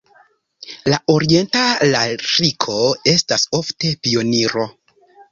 [0.91, 2.77] La orienta lariko
[3.11, 4.65] estas ofte pioniro.